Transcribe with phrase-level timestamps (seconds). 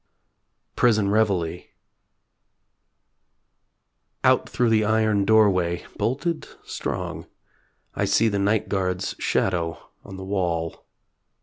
[0.75, 1.65] PRISON REVEILLE
[4.23, 7.27] Out through the iron doorway, bolted strong,
[7.93, 10.87] I see the night guard's shadow on the wall.